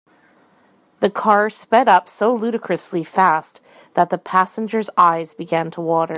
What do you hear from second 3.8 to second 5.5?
that the passengers eyes